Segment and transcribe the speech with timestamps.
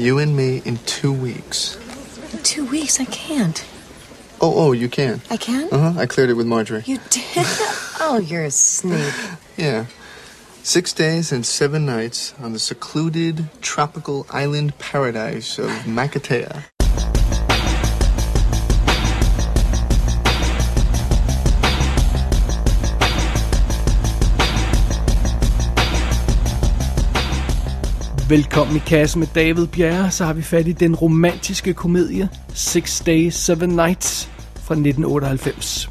[0.00, 1.76] You and me in two weeks.
[2.32, 3.62] In two weeks, I can't.
[4.40, 5.20] Oh, oh, you can.
[5.28, 5.68] I can?
[5.70, 6.00] Uh huh.
[6.00, 6.82] I cleared it with Marjorie.
[6.86, 7.22] You did?
[8.00, 9.12] oh, you're a sneak.
[9.58, 9.84] Yeah.
[10.62, 16.64] Six days and seven nights on the secluded tropical island paradise of Makatea.
[28.30, 33.02] Velkommen i kassen med David Bjerre, så har vi fat i den romantiske komedie Six
[33.06, 35.90] Days, Seven Nights fra 1998.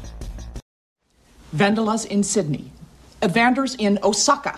[1.50, 2.64] Vandalas in Sydney.
[3.22, 4.50] Evanders in Osaka.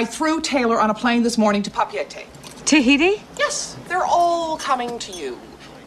[0.00, 2.26] I threw Taylor on a plane this morning to Papeete.
[2.66, 3.12] Tahiti?
[3.38, 5.38] Yes, they're all coming to you.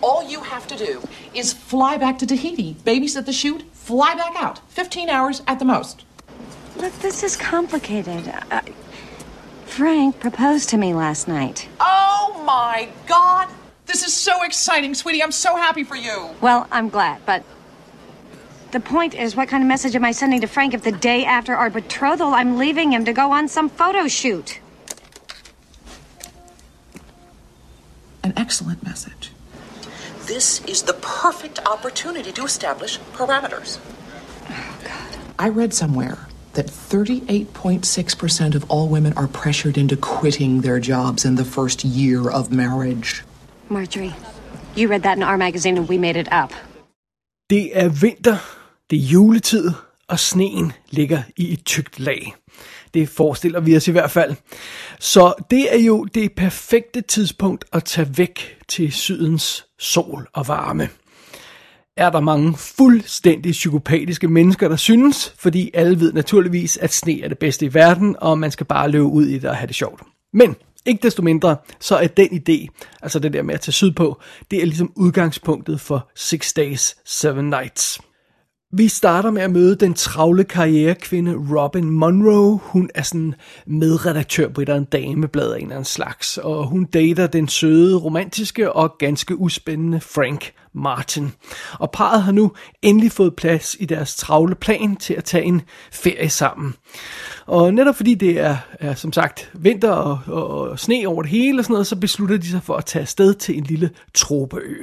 [0.01, 1.01] All you have to do
[1.33, 4.59] is fly back to Tahiti, babysit the shoot, fly back out.
[4.69, 6.05] 15 hours at the most.
[6.77, 8.33] Look, this is complicated.
[8.51, 8.61] Uh,
[9.71, 11.69] Frank proposed to me last night.
[11.79, 13.47] Oh my god!
[13.85, 15.23] This is so exciting, sweetie.
[15.23, 16.29] I'm so happy for you.
[16.41, 17.45] Well, I'm glad, but
[18.71, 21.23] the point is, what kind of message am I sending to Frank if the day
[21.23, 24.59] after our betrothal I'm leaving him to go on some photo shoot?
[28.25, 29.31] An excellent message.
[30.25, 33.79] This is the perfect opportunity to establish parameters.
[34.49, 35.17] Oh, God.
[35.39, 41.35] I read somewhere that 38.6% of all women are pressured into quitting their jobs in
[41.35, 43.23] the first year of marriage.
[43.69, 44.15] Marjorie,
[44.75, 46.53] you read that in our magazine and we made it up.
[47.49, 48.37] Det er vinter,
[48.89, 49.71] det er juletid,
[50.07, 52.33] og sneen ligger i et tykt lag.
[52.93, 54.35] Det forestiller vi os i hvert fald.
[54.99, 60.89] Så det er jo det perfekte tidspunkt at tage væk til sydens sol og varme.
[62.01, 67.27] Er der mange fuldstændig psykopatiske mennesker, der synes, fordi alle ved naturligvis, at sne er
[67.29, 69.75] det bedste i verden, og man skal bare løbe ud i det og have det
[69.75, 70.01] sjovt.
[70.33, 74.21] Men ikke desto mindre, så er den idé, altså det der med at tage sydpå,
[74.51, 78.01] det er ligesom udgangspunktet for Six Days, Seven Nights.
[78.73, 82.59] Vi starter med at møde den travle karrierekvinde Robin Monroe.
[82.63, 83.35] Hun er sådan
[83.65, 87.47] medredaktør på et eller andet dameblad af en eller anden slags, og hun dater den
[87.47, 91.31] søde, romantiske og ganske uspændende Frank Martin.
[91.79, 92.51] Og parret har nu
[92.81, 96.73] endelig fået plads i deres travle plan til at tage en ferie sammen.
[97.45, 101.31] Og netop fordi det er, er som sagt vinter og, og, og sne over det
[101.31, 103.89] hele og sådan noget, så beslutter de sig for at tage afsted til en lille
[104.13, 104.75] tropeø.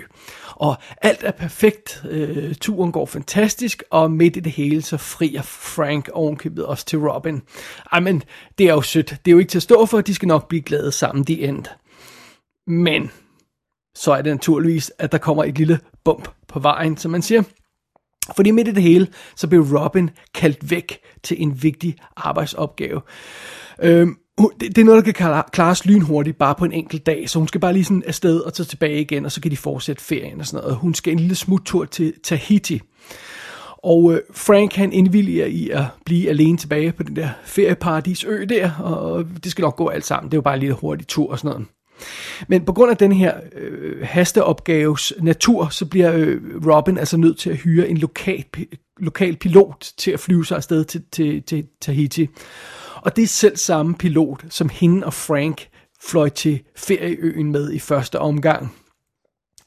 [0.58, 5.42] Og alt er perfekt, øh, turen går fantastisk, og midt i det hele, så frier
[5.42, 7.42] Frank ovenkøbet også til Robin.
[7.92, 8.22] Ej, men
[8.58, 9.10] det er jo sødt.
[9.10, 11.42] Det er jo ikke til at stå for, de skal nok blive glade sammen, de
[11.42, 11.64] end.
[12.66, 13.10] Men
[13.94, 17.42] så er det naturligvis, at der kommer et lille bump på vejen, som man siger.
[18.36, 23.00] Fordi midt i det hele, så blev Robin kaldt væk til en vigtig arbejdsopgave.
[23.82, 24.16] Øhm,
[24.60, 27.48] det, det er noget, der kan klares lynhurtigt bare på en enkelt dag, så hun
[27.48, 30.40] skal bare lige sådan afsted og tage tilbage igen, og så kan de fortsætte ferien
[30.40, 30.76] og sådan noget.
[30.76, 32.80] Hun skal en lille smuttur til Tahiti.
[33.82, 38.70] Og øh, Frank han indvilliger i at blive alene tilbage på den der ferieparadisø der,
[38.72, 40.30] og det skal nok gå alt sammen.
[40.30, 41.66] Det er jo bare en lille hurtig tur og sådan noget.
[42.48, 47.38] Men på grund af den her øh, hasteopgaves natur, så bliver øh, Robin altså nødt
[47.38, 48.44] til at hyre en lokal,
[48.98, 52.28] lokal pilot til at flyve sig afsted til, til, til Tahiti.
[53.02, 55.68] Og det er selv samme pilot, som hende og Frank
[56.02, 58.74] fløj til ferieøen med i første omgang.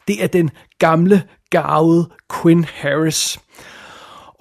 [0.08, 0.50] Det er den
[0.80, 2.10] gamle, garvede
[2.42, 3.40] Quinn Harris.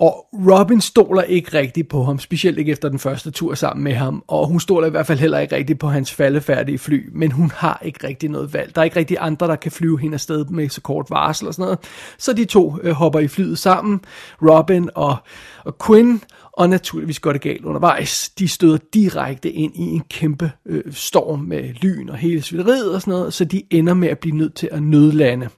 [0.01, 3.95] Og Robin stoler ikke rigtigt på ham, specielt ikke efter den første tur sammen med
[3.95, 4.25] ham.
[4.29, 7.51] Og hun stoler i hvert fald heller ikke rigtigt på hans faldefærdige fly, men hun
[7.55, 8.75] har ikke rigtig noget valg.
[8.75, 11.55] Der er ikke rigtig andre, der kan flyve hende afsted med så kort varsel og
[11.55, 11.79] sådan noget.
[12.19, 14.01] Så de to øh, hopper i flyet sammen,
[14.43, 15.17] Robin og,
[15.65, 18.29] og Quinn, og naturligvis går det galt undervejs.
[18.39, 23.01] De støder direkte ind i en kæmpe øh, storm med lyn og hele svinderiet og
[23.01, 25.49] sådan noget, så de ender med at blive nødt til at nødlande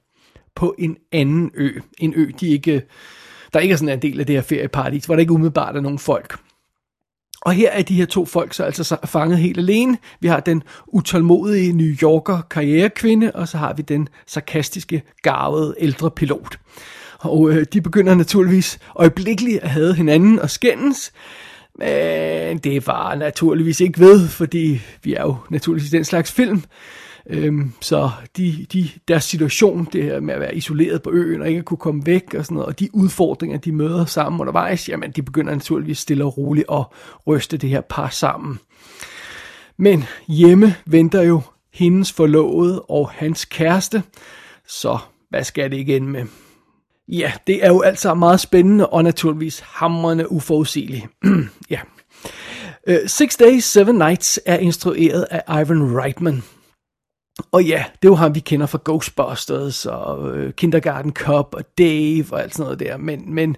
[0.54, 1.70] på en anden ø.
[1.98, 2.82] En ø, de ikke
[3.52, 5.80] der ikke er sådan en del af det her ferieparadis, hvor der ikke umiddelbart er
[5.80, 6.38] nogen folk.
[7.40, 9.98] Og her er de her to folk så altså fanget helt alene.
[10.20, 16.10] Vi har den utålmodige New Yorker karrierekvinde, og så har vi den sarkastiske, garvede ældre
[16.10, 16.58] pilot.
[17.22, 21.12] Og øh, de begynder naturligvis øjeblikkeligt at have hinanden og skændes,
[21.78, 26.62] men det var naturligvis ikke ved, fordi vi er jo naturligvis den slags film.
[27.26, 31.48] Øhm, så de, de, deres situation, det her med at være isoleret på øen og
[31.48, 35.10] ikke kunne komme væk og sådan noget, og de udfordringer, de møder sammen undervejs, jamen
[35.10, 36.84] de begynder naturligvis stille og roligt at
[37.26, 38.58] ryste det her par sammen.
[39.76, 41.40] Men hjemme venter jo
[41.72, 44.02] hendes forlovede og hans kæreste,
[44.68, 44.98] så
[45.30, 46.24] hvad skal det igen med?
[47.08, 51.06] Ja, det er jo alt sammen meget spændende og naturligvis hamrende uforudsigeligt.
[51.70, 51.80] ja.
[52.90, 56.42] Uh, Six Days, Seven Nights er instrueret af Ivan Reitman.
[57.52, 61.64] Og ja, det er jo ham, vi kender fra Ghostbusters og øh, Kindergarten Cop og
[61.78, 62.96] Dave og alt sådan noget der.
[62.96, 63.56] Men, men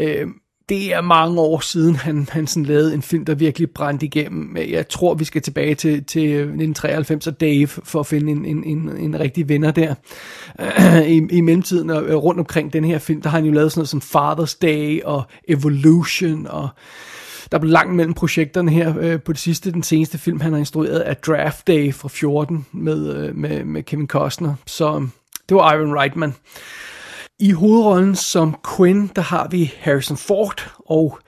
[0.00, 0.26] øh,
[0.68, 4.56] det er mange år siden, han, han sådan lavede en film, der virkelig brændte igennem.
[4.56, 8.64] Jeg tror, vi skal tilbage til, til 1993 og Dave for at finde en, en,
[8.64, 9.94] en, en rigtig vinder der.
[11.16, 13.72] I, I mellemtiden og øh, rundt omkring den her film, der har han jo lavet
[13.72, 16.68] sådan noget som Father's Day og Evolution og
[17.52, 19.72] der blev langt mellem projekterne her øh, på det sidste.
[19.72, 23.82] Den seneste film, han har instrueret, er Draft Day fra 14 med, øh, med, med
[23.82, 24.54] Kevin Costner.
[24.66, 25.06] Så
[25.48, 26.34] det var Iron Reitman.
[27.38, 31.18] I hovedrollen som Quinn, der har vi Harrison Ford, og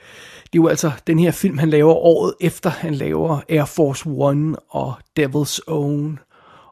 [0.42, 4.04] det er jo altså den her film, han laver året efter, han laver Air Force
[4.06, 6.18] One og Devil's Own,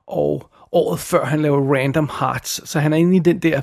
[0.07, 2.69] og året før han laver Random Hearts.
[2.71, 3.61] Så han er inde i den der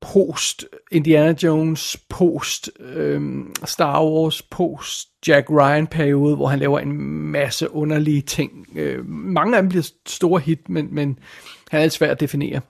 [0.00, 6.92] post Indiana Jones, post øhm, Star Wars, post Jack Ryan periode, hvor han laver en
[7.08, 8.66] masse underlige ting.
[8.74, 11.18] Øh, mange af dem bliver store hit, men, men
[11.70, 12.60] han er svært at definere.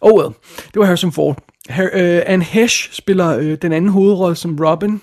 [0.00, 0.34] Oh well,
[0.74, 1.38] det var Harrison Ford.
[1.68, 5.00] Her, øh, Anne Hesh spiller øh, den anden hovedrolle som Robin,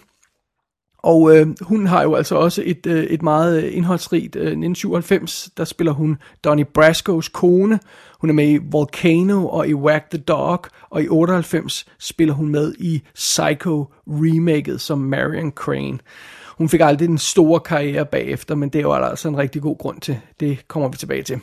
[1.08, 5.50] og øh, hun har jo altså også et, øh, et meget øh, indholdsrigt øh, 1997,
[5.58, 7.80] der spiller hun Donnie Brasco's kone.
[8.22, 12.50] Hun er med i Volcano og i Whack the Dog, og i 98 spiller hun
[12.50, 16.00] med i Psycho remaket som Marion Crane.
[16.58, 19.62] Hun fik aldrig den store karriere bagefter, men det var der altså, altså en rigtig
[19.62, 20.20] god grund til.
[20.40, 21.40] Det kommer vi tilbage til.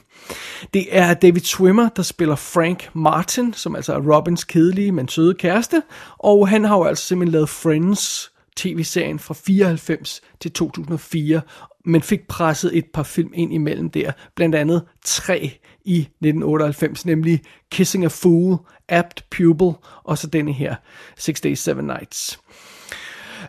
[0.75, 5.35] Det er David Swimmer, der spiller Frank Martin, som altså er Robins kedelige, men søde
[5.35, 5.83] kæreste.
[6.19, 11.41] Og han har jo altså simpelthen lavet Friends, tv-serien fra 94 til 2004,
[11.85, 17.41] men fik presset et par film ind imellem der, blandt andet tre i 1998, nemlig
[17.71, 18.57] Kissing a Fool,
[18.89, 19.73] Apt Pupil,
[20.05, 20.75] og så denne her,
[21.17, 22.39] Six Days, Seven Nights.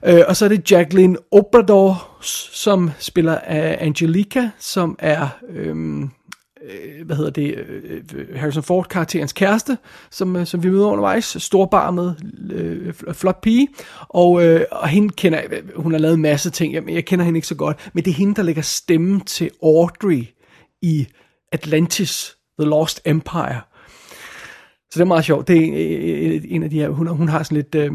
[0.05, 2.17] Øh, og så er det Jacqueline Obrador,
[2.51, 5.27] som spiller af Angelica, som er...
[5.49, 6.09] Øhm,
[6.65, 7.55] øh, hvad hedder det,
[8.15, 9.77] øh, Harrison Ford karakterens kæreste,
[10.11, 12.15] som, øh, som vi møder undervejs, storbarmet,
[12.51, 13.67] øh, flot pige,
[14.09, 15.41] og, øh, og hende kender
[15.75, 18.11] hun har lavet en masse ting, jeg, jeg kender hende ikke så godt, men det
[18.11, 20.23] er hende, der lægger stemme til Audrey
[20.81, 21.07] i
[21.51, 23.61] Atlantis, The Lost Empire.
[24.91, 27.55] Så det er meget sjovt, det er en af de her, hun, hun har sådan
[27.55, 27.91] lidt, øh,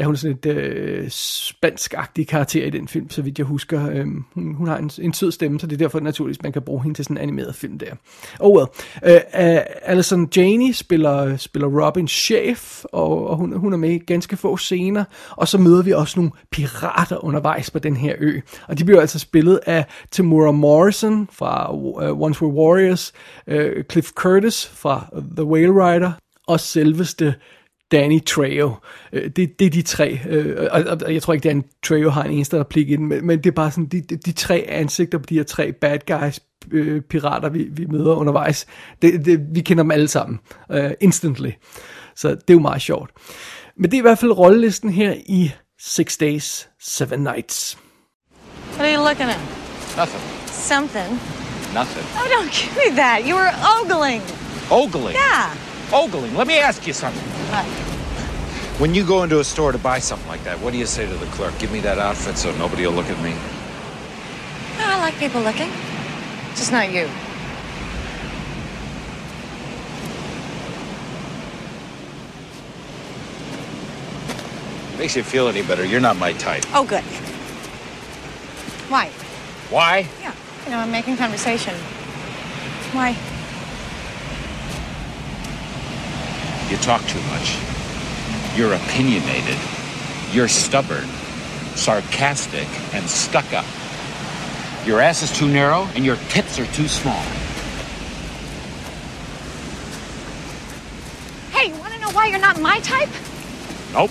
[0.00, 3.90] Ja, hun er sådan et øh, spansk-agtig karakter i den film, så vidt jeg husker.
[3.90, 6.62] Øhm, hun, hun har en, en sød stemme, så det er derfor naturligvis, man kan
[6.62, 7.94] bruge hende til sådan en animeret film der.
[8.38, 8.66] Oh well.
[9.04, 13.98] Øh, uh, Alison Janney spiller, spiller Robins chef, og, og hun, hun er med i
[13.98, 15.04] ganske få scener.
[15.30, 18.40] Og så møder vi også nogle pirater undervejs på den her ø.
[18.68, 23.12] Og de bliver altså spillet af Tamura Morrison fra uh, Once Were Warriors,
[23.46, 25.06] uh, Cliff Curtis fra
[25.36, 26.12] The Whale Rider,
[26.46, 27.34] og selveste
[27.92, 28.74] Danny Trejo.
[29.12, 30.20] Øh, det, det er de tre.
[30.28, 33.26] Øh, og, og jeg tror ikke, Danny Trejo har en eneste replik i den, men,
[33.26, 36.40] men det er bare sådan, de, de tre ansigter på de her tre bad guys,
[36.72, 38.66] øh, pirater, vi, vi møder undervejs.
[39.02, 40.40] Det, det, vi kender dem alle sammen.
[40.74, 41.50] Uh, instantly.
[42.16, 43.10] Så det er jo meget sjovt.
[43.76, 47.78] Men det er i hvert fald rollelisten her i Six Days, Seven Nights.
[48.76, 49.40] What are you looking at?
[49.96, 50.22] Nothing.
[50.46, 51.20] Something.
[51.74, 52.06] Nothing.
[52.16, 53.26] Oh, don't give me that.
[53.26, 54.22] You were ogling.
[54.70, 55.14] Ogling.
[55.14, 55.54] Yeah.
[55.92, 56.36] Ogling.
[56.36, 57.39] Let me ask you something.
[58.80, 61.06] When you go into a store to buy something like that, what do you say
[61.06, 61.58] to the clerk?
[61.58, 63.34] Give me that outfit so nobody will look at me.
[64.78, 65.70] Oh, I like people looking.
[66.54, 67.08] Just not you.
[74.98, 75.84] Makes you feel any better.
[75.84, 76.64] You're not my type.
[76.74, 77.04] Oh, good.
[78.90, 79.08] Why?
[79.70, 80.06] Why?
[80.20, 80.34] Yeah.
[80.64, 81.74] You know, I'm making conversation.
[82.92, 83.16] Why?
[86.82, 87.58] Talk too much.
[88.56, 89.56] You're opinionated.
[90.32, 91.06] You're stubborn,
[91.74, 93.66] sarcastic, and stuck up.
[94.86, 97.22] Your ass is too narrow, and your tits are too small.
[101.52, 103.10] Hey, you want to know why you're not my type?
[103.92, 104.10] Nope.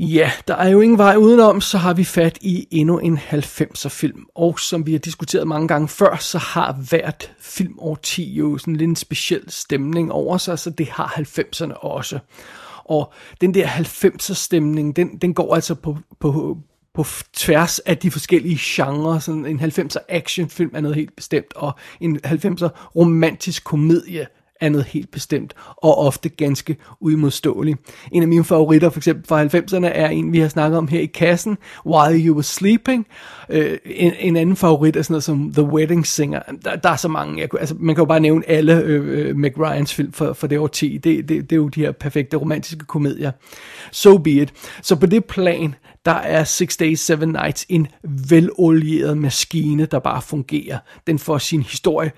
[0.00, 3.88] Ja, der er jo ingen vej udenom, så har vi fat i endnu en 90'er
[3.88, 4.26] film.
[4.34, 8.88] Og som vi har diskuteret mange gange før, så har hvert filmårti jo sådan lidt
[8.88, 12.18] en speciel stemning over sig, så det har 90'erne også.
[12.84, 16.58] Og den der 90'er stemning, den, den går altså på, på,
[16.94, 19.18] på tværs af de forskellige genrer.
[19.18, 24.26] Sådan en 90'er actionfilm er noget helt bestemt, og en 90'er romantisk komedie
[24.60, 27.76] er noget helt bestemt, og ofte ganske uimodståelig.
[28.12, 31.00] En af mine favoritter, for eksempel fra 90'erne, er en, vi har snakket om her
[31.00, 33.06] i kassen, While You Were Sleeping.
[33.48, 36.42] Øh, en, en anden favorit er sådan noget som The Wedding Singer.
[36.64, 39.36] Der, der er så mange, jeg, altså, man kan jo bare nævne alle øh, øh
[39.36, 40.98] Meg Ryans film for, for det 10.
[40.98, 43.32] Det, det, det er jo de her perfekte romantiske komedier.
[43.92, 44.52] So be it.
[44.82, 45.74] Så på det plan,
[46.04, 47.86] der er Six Days, Seven Nights en
[48.28, 50.78] velolieret maskine, der bare fungerer.
[51.06, 52.12] Den får sin historie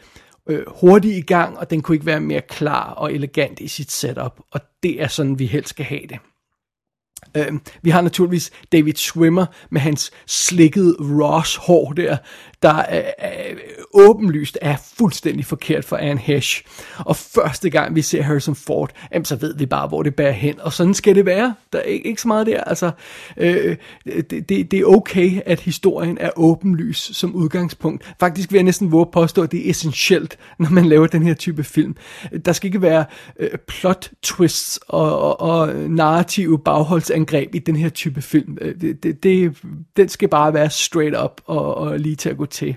[0.47, 3.90] øh, hurtigt i gang, og den kunne ikke være mere klar og elegant i sit
[3.90, 6.18] setup, og det er sådan, vi helst skal have det.
[7.37, 12.16] Øh, vi har naturligvis David Swimmer med hans slikket Ross hår der,
[12.62, 12.85] der øh,
[13.18, 13.29] er,
[13.94, 16.62] åbenlyst er fuldstændig forkert for Anne Hesh.
[16.99, 20.32] Og første gang vi ser Harrison Ford, jamen, så ved vi bare, hvor det bærer
[20.32, 20.61] hen.
[20.61, 21.54] Og sådan skal det være.
[21.73, 22.61] Der er ikke, ikke så meget der.
[22.64, 22.90] Altså,
[23.37, 28.14] øh, det, det, det er okay, at historien er åbenlys som udgangspunkt.
[28.20, 31.35] Faktisk vil jeg næsten våge påstå, at det er essentielt, når man laver den her
[31.35, 31.97] type film.
[32.44, 33.04] Der skal ikke være
[33.38, 38.59] øh, plot twists og, og, og narrative bagholdsangreb i den her type film.
[38.61, 39.56] Øh, det, det, det,
[39.97, 42.76] den skal bare være straight up og, og lige til at gå til.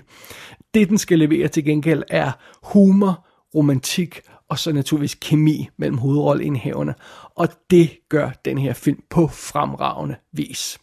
[0.74, 6.94] Det, den skal levere til gengæld, er humor, romantik og så naturligvis kemi mellem hovedrolleindhaverne.
[7.34, 10.78] Og det gør den her film på fremragende vis.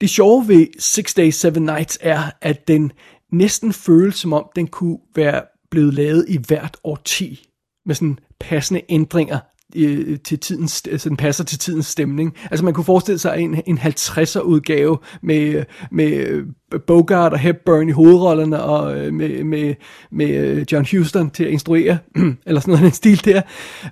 [0.00, 2.92] Det sjove ved Six Days, Seven Nights er, at den
[3.32, 7.48] næsten føles som om, den kunne være blevet lavet i hvert årti
[7.86, 9.38] med sådan passende ændringer
[9.76, 12.36] øh, til tidens, altså den passer til tidens stemning.
[12.50, 16.44] Altså man kunne forestille sig en, en 50'er udgave med, med øh,
[16.86, 19.74] Bogart og Hepburn i hovedrollerne og øh, med, med,
[20.10, 21.98] med øh, John Huston til at instruere,
[22.46, 23.42] eller sådan noget den stil der.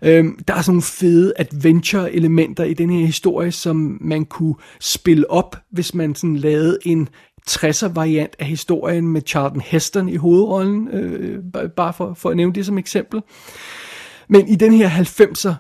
[0.03, 5.31] Øhm, der er sådan nogle fede adventure-elementer i den her historie, som man kunne spille
[5.31, 7.09] op, hvis man sådan lavede en
[7.51, 11.39] 60'er variant af historien med Charlton Heston i hovedrollen, øh,
[11.77, 13.21] bare for, for at nævne det som eksempel.
[14.29, 15.55] Men i den her 90'er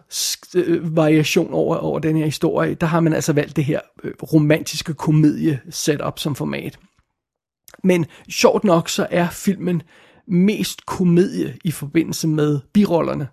[0.54, 4.12] øh, variation over, over den her historie, der har man altså valgt det her øh,
[4.32, 6.78] romantiske komedie setup som format.
[7.84, 9.82] Men sjovt nok, så er filmen
[10.26, 13.28] mest komedie i forbindelse med birollerne.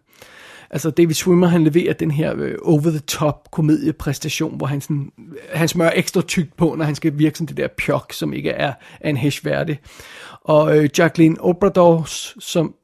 [0.69, 5.11] Altså David Swimmer, han leverer den her øh, over-the-top komediepræstation, hvor han, sådan,
[5.53, 8.49] han smører ekstra tyk på, når han skal virke som det der pjok, som ikke
[8.49, 9.79] er, er en hesh værdig.
[10.41, 12.03] Og øh, Jacqueline Obrador,
[12.39, 12.75] som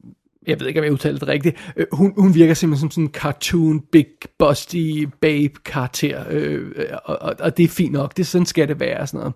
[0.46, 3.04] jeg ved ikke, om jeg udtaler det rigtigt, øh, hun, hun virker simpelthen som sådan
[3.04, 4.06] en cartoon, big,
[4.38, 6.70] busty, babe karakter, øh,
[7.04, 9.34] og, og, og det er fint nok, det sådan skal det være, sådan noget.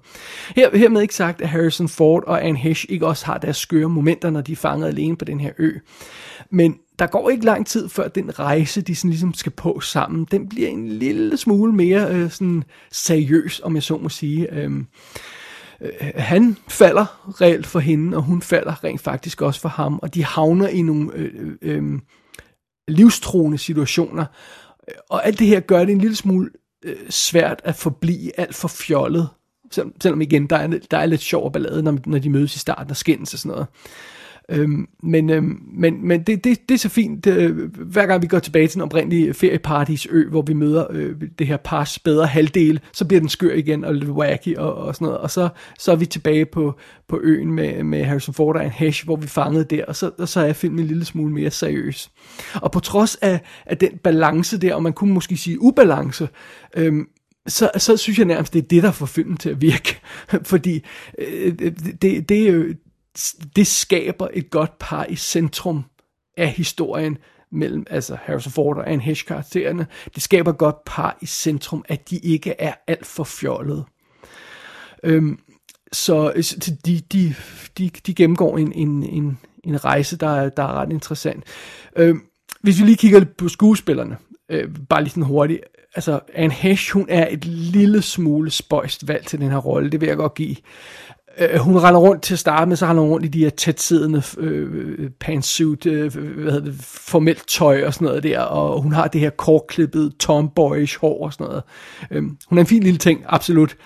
[0.57, 3.89] Her, hermed ikke sagt, at Harrison Ford og Anne Hesh ikke også har deres skøre
[3.89, 5.71] momenter, når de er fanget alene på den her ø.
[6.51, 10.27] Men der går ikke lang tid før den rejse, de sådan ligesom skal på sammen,
[10.31, 14.55] den bliver en lille smule mere øh, sådan seriøs, om jeg så må sige.
[14.55, 14.71] Øh,
[15.81, 20.15] øh, han falder reelt for hende, og hun falder rent faktisk også for ham, og
[20.15, 21.99] de havner i nogle øh, øh, øh
[22.89, 24.25] livstruende situationer.
[25.11, 26.51] Og alt det her gør det en lille smule
[26.85, 29.29] øh, svært at forblive alt for fjollet.
[29.71, 32.57] Selvom, selvom igen, der er, der er lidt sjov og ballade, når, når de mødes
[32.57, 33.67] i starten og skændes og sådan noget.
[34.49, 38.23] Øhm, men øhm, men, men det, det, det er så fint, det, øh, hver gang
[38.23, 41.99] vi går tilbage til den oprindelige ferieparadisø, ø, hvor vi møder øh, det her pars
[41.99, 45.19] bedre halvdel, så bliver den skør igen og lidt wacky og, og sådan noget.
[45.21, 45.49] Og så,
[45.79, 46.75] så er vi tilbage på,
[47.09, 50.11] på øen med, med Harrison Ford og en hash, hvor vi fangede der, og så,
[50.19, 52.11] og så er filmen en lille smule mere seriøs.
[52.55, 56.29] Og på trods af, af den balance der, og man kunne måske sige ubalance,
[56.77, 57.07] øhm,
[57.49, 60.01] så, så synes jeg nærmest, det er det, der får filmen til at virke.
[60.43, 60.85] Fordi
[61.19, 61.73] øh, øh,
[62.03, 62.65] det, det, er jo,
[63.57, 65.85] det skaber et godt par i centrum
[66.37, 67.19] af historien
[67.53, 69.87] mellem altså Harrison Ford og Anne Hesh karaktererne.
[70.15, 73.85] Det skaber et godt par i centrum, at de ikke er alt for fjollede.
[75.03, 75.39] Øhm, øh,
[75.93, 76.33] så
[76.87, 77.35] de, de,
[77.79, 81.45] de, de gennemgår en, en, en, en rejse, der er, der er ret interessant.
[81.97, 82.23] Øhm,
[82.63, 84.17] hvis vi lige kigger lidt på skuespillerne,
[84.49, 85.61] øh, bare lige sådan hurtigt.
[85.95, 90.01] Altså, Anne Hesh, hun er et lille smule spøjst valg til den her rolle, det
[90.01, 90.57] vil jeg godt give
[91.39, 93.51] øh, hun render rundt til at starte med, så render hun rundt i de her
[93.51, 98.83] tætsiddende øh, øh, pantsuit, øh, hvad hedder det, formelt tøj og sådan noget der, og
[98.83, 101.63] hun har det her kortklippet tomboyish hår og sådan noget.
[102.11, 103.77] Øh, hun er en fin lille ting, absolut.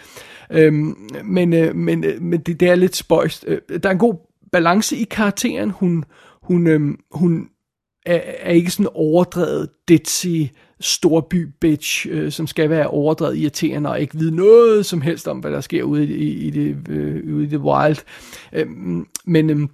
[0.50, 0.72] Øh,
[1.24, 3.44] men øh, men, øh, men det, det er lidt spøjst.
[3.48, 4.14] Øh, der er en god
[4.52, 5.70] balance i karakteren.
[5.70, 6.04] Hun,
[6.42, 6.80] hun, øh,
[7.12, 7.48] hun
[8.14, 10.42] er, er ikke sådan overdrevet ditzy,
[10.80, 15.38] storby bitch, øh, som skal være overdrevet irriterende og ikke vide noget som helst om,
[15.38, 17.98] hvad der sker ude i, i, det, øh, ude i det wild.
[18.52, 18.66] Øh,
[19.24, 19.68] men øh,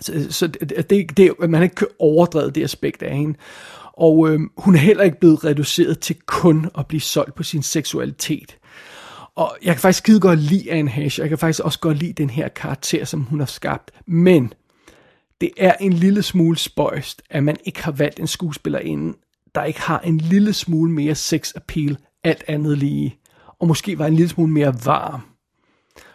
[0.00, 3.38] så, så det, det, man har ikke overdrevet det aspekt af hende.
[3.92, 7.62] Og øh, hun er heller ikke blevet reduceret til kun at blive solgt på sin
[7.62, 8.56] seksualitet.
[9.36, 12.12] Og jeg kan faktisk skide godt lide Anne Hesh, jeg kan faktisk også godt lide
[12.12, 13.90] den her karakter, som hun har skabt.
[14.06, 14.52] Men
[15.42, 19.18] det er en lille smule spøjst, at man ikke har valgt en skuespillerinde,
[19.54, 23.16] der ikke har en lille smule mere sex appeal, alt andet lige,
[23.60, 25.20] og måske var en lille smule mere varm.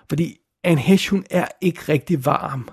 [0.10, 2.70] Fordi Anne Hesh, hun er ikke rigtig varm.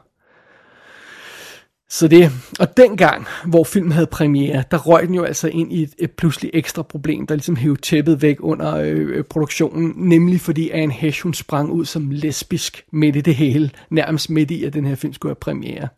[1.88, 2.30] Så det,
[2.60, 6.10] og dengang, hvor filmen havde premiere, der røg den jo altså ind i et, et
[6.10, 11.22] pludselig ekstra problem, der ligesom hævde tæppet væk under øh, produktionen, nemlig fordi Anne Hesh,
[11.22, 14.94] hun sprang ud som lesbisk midt i det hele, nærmest midt i, at den her
[14.94, 15.88] film skulle have premiere.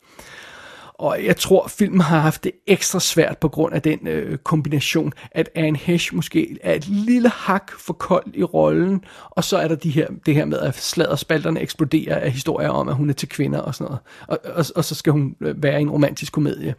[0.98, 5.12] Og jeg tror, filmen har haft det ekstra svært på grund af den øh, kombination,
[5.30, 9.68] at Anne Hesh måske er et lille hak for kold i rollen, og så er
[9.68, 13.14] der de her, det her med, at sladderspalterne eksploderer af historier om, at hun er
[13.14, 14.00] til kvinder og sådan noget.
[14.28, 16.74] Og, og, og så skal hun øh, være i en romantisk komedie.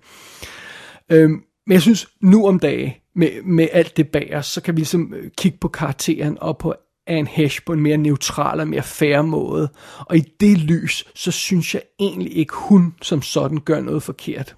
[1.11, 4.75] Øhm, men jeg synes, nu om dagen, med, med alt det bag os, så kan
[4.75, 6.73] vi ligesom øh, kigge på karakteren og på
[7.07, 9.69] af en hash på en mere neutral og mere færre måde.
[9.99, 14.55] Og i det lys, så synes jeg egentlig ikke, hun som sådan gør noget forkert.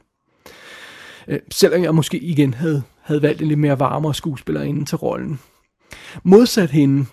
[1.28, 4.98] Øh, selvom jeg måske igen havde, havde valgt en lidt mere varmere skuespiller inden til
[4.98, 5.40] rollen.
[6.24, 7.06] Modsat hende,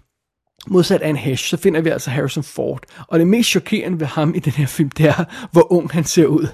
[0.67, 2.83] Modsat Anne Hesh, så finder vi altså Harrison Ford.
[3.09, 6.05] Og det mest chokerende ved ham i den her film, det er, hvor ung han
[6.05, 6.47] ser ud.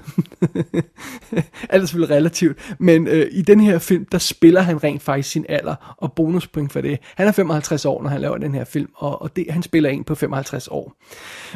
[1.70, 5.30] Alt er selvfølgelig relativt, men øh, i den her film, der spiller han rent faktisk
[5.30, 6.98] sin alder, og bonuspoint for det.
[7.14, 9.90] Han er 55 år, når han laver den her film, og, og det, han spiller
[9.90, 10.94] en på 55 år.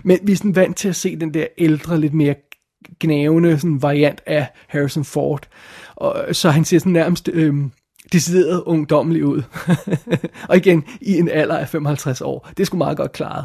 [0.04, 2.34] Men vi er sådan vant til at se den der ældre, lidt mere
[3.00, 5.48] gnævende sådan variant af Harrison Ford.
[5.96, 7.28] Og, så han ser sådan nærmest...
[7.32, 7.54] Øh,
[8.12, 9.42] decideret ungdommelig ud.
[10.48, 12.48] og igen, i en alder af 55 år.
[12.56, 13.44] Det skulle meget godt klaret.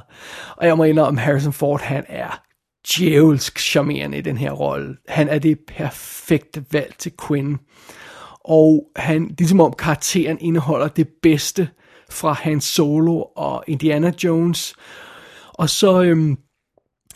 [0.58, 2.41] Og jeg må indrømme, Harrison Ford, han er
[2.88, 4.98] djævelsk charmerende i den her rolle.
[5.08, 7.60] Han er det perfekte valg til Quinn.
[8.46, 11.68] Og han, det som om karakteren indeholder det bedste
[12.10, 14.75] fra hans Solo og Indiana Jones.
[15.53, 16.38] Og så øhm,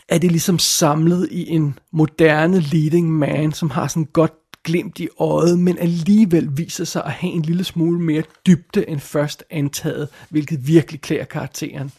[0.08, 4.32] er det ligesom samlet i en moderne leading man, som har sådan godt
[4.66, 9.00] glimt i øjet, men alligevel viser sig at have en lille smule mere dybde end
[9.00, 11.92] først antaget, hvilket virkelig klæder karakteren.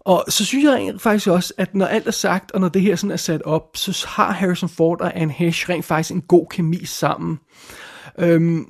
[0.00, 2.96] Og så synes jeg faktisk også, at når alt er sagt, og når det her
[2.96, 6.46] sådan er sat op, så har Harrison Ford og Anne Hesh rent faktisk en god
[6.50, 7.38] kemi sammen.
[8.18, 8.66] Øhm,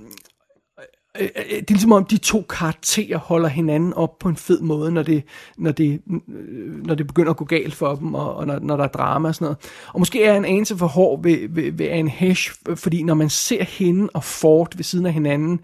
[1.18, 4.60] Øh, øh, det er ligesom om de to karakterer holder hinanden op på en fed
[4.60, 5.22] måde, når det,
[5.58, 8.76] når det, øh, når det begynder at gå galt for dem, og, og når, når
[8.76, 9.58] der er drama og sådan noget.
[9.94, 13.30] Og måske er en anelse for hård ved, ved, ved Anne Hesh, fordi når man
[13.30, 15.60] ser hende og Ford ved siden af hinanden,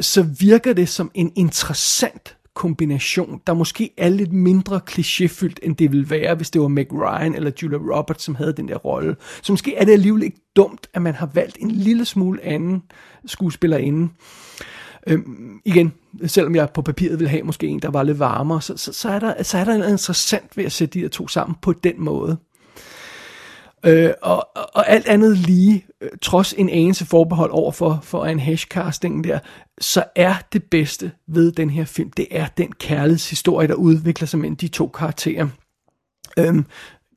[0.00, 5.92] så virker det som en interessant kombination, der måske er lidt mindre klichéfyldt, end det
[5.92, 9.16] ville være, hvis det var Meg Ryan eller Julia Roberts, som havde den der rolle.
[9.42, 12.82] Så måske er det alligevel ikke dumt, at man har valgt en lille smule anden
[13.26, 14.08] skuespillerinde.
[15.06, 15.92] Øhm, igen,
[16.26, 19.08] selvom jeg på papiret ville have måske en, der var lidt varmere, så, så, så,
[19.08, 21.72] er, der, så er der noget interessant ved at sætte de her to sammen på
[21.72, 22.36] den måde.
[23.86, 28.40] Øh, og, og alt andet lige, øh, trods en anelse forbehold over for, for en
[28.40, 29.38] hashcasting der,
[29.80, 34.40] så er det bedste ved den her film, det er den kærlighedshistorie, der udvikler sig
[34.40, 35.48] mellem de to karakterer.
[36.38, 36.66] Øhm,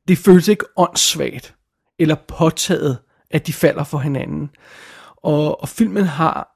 [0.07, 1.55] det føles ikke åndssvagt
[1.99, 2.97] eller påtaget,
[3.31, 4.49] at de falder for hinanden.
[5.17, 6.49] Og, og filmen har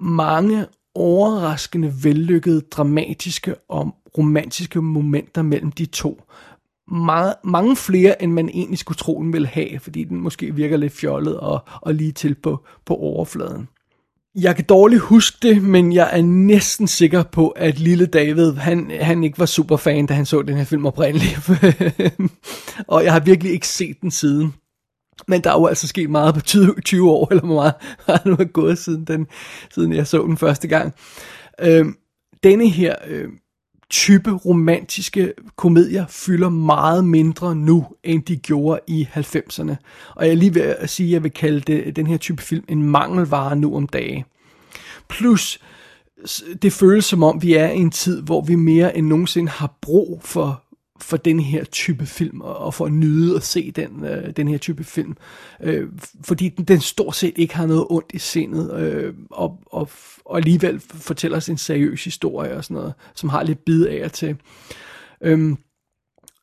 [0.00, 6.22] mange overraskende vellykkede, dramatiske og romantiske momenter mellem de to.
[6.90, 10.76] Meget, mange flere, end man egentlig skulle tro, den ville have, fordi den måske virker
[10.76, 13.68] lidt fjollet og, og lige til på, på overfladen.
[14.34, 18.90] Jeg kan dårligt huske det, men jeg er næsten sikker på, at lille David, han,
[19.00, 21.50] han ikke var super fan, da han så den her film oprindeligt.
[22.88, 24.54] og jeg har virkelig ikke set den siden.
[25.28, 27.74] Men der er jo altså sket meget på 20, 20 år, eller hvor meget
[28.06, 29.26] har nu er gået siden, den,
[29.74, 30.94] siden jeg så den første gang.
[31.60, 31.96] Øhm,
[32.42, 33.28] denne her øh,
[33.90, 39.74] type romantiske komedier fylder meget mindre nu, end de gjorde i 90'erne.
[40.16, 42.42] Og jeg er lige ved at sige, at jeg vil kalde det, den her type
[42.42, 44.24] film en mangelvare nu om dagen.
[45.08, 45.60] Plus,
[46.62, 49.78] det føles som om, vi er i en tid, hvor vi mere end nogensinde har
[49.80, 50.62] brug for
[51.00, 54.58] for den her type film, og for at nyde at se den, øh, den her
[54.58, 55.16] type film.
[55.62, 55.88] Øh,
[56.24, 59.90] fordi den, den stort set ikke har noget ondt i sindet, øh, og, og,
[60.24, 64.04] og alligevel fortæller os en seriøs historie og sådan noget, som har lidt bid af
[64.04, 64.36] og til.
[65.22, 65.56] Øh,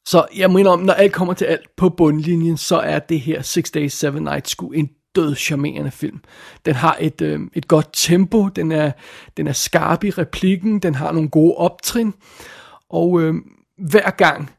[0.06, 3.42] så jeg mener om, når alt kommer til alt på bundlinjen, så er det her
[3.42, 6.20] Six Days, Seven Nights sgu en død charmerende film.
[6.66, 8.92] Den har et, øh, et godt tempo, den er,
[9.38, 12.14] den er skarp i replikken, den har nogle gode optrin,
[12.90, 13.36] og øh,
[13.78, 14.50] hver gang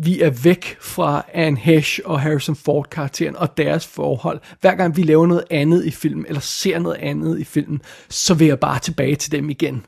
[0.00, 4.96] vi er væk fra Anne Hesh og Harrison Ford karakteren og deres forhold, hver gang
[4.96, 8.60] vi laver noget andet i filmen, eller ser noget andet i filmen, så vil jeg
[8.60, 9.86] bare tilbage til dem igen.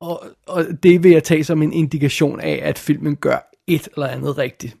[0.00, 4.06] Og, og det vil jeg tage som en indikation af, at filmen gør et eller
[4.06, 4.76] andet rigtigt.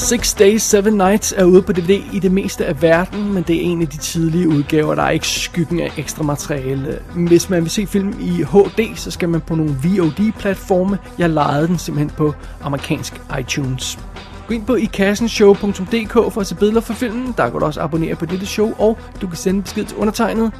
[0.00, 3.56] Six Days, Seven Nights er ude på DVD i det meste af verden, men det
[3.56, 6.98] er en af de tidlige udgaver, der er ikke skyggen af ekstra materiale.
[7.14, 10.98] Hvis man vil se film i HD, så skal man på nogle VOD-platforme.
[11.18, 13.98] Jeg lejede den simpelthen på amerikansk iTunes.
[14.48, 17.34] Gå ind på ikassenshow.dk for at se billeder for filmen.
[17.36, 20.52] Der kan du også abonnere på dette show, og du kan sende besked til undertegnet.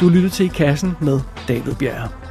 [0.00, 2.23] Du lytter til I Kassen med David Bjerre.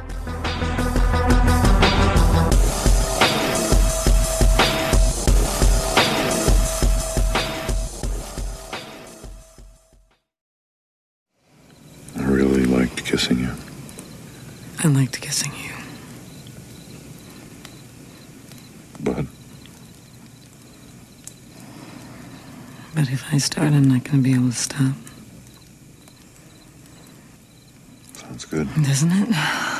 [14.84, 15.72] I liked kissing you.
[19.00, 19.24] But
[22.94, 24.94] But if I start, I'm not going to be able to stop.
[28.12, 28.68] sounds good.
[28.74, 29.73] Doesn't it?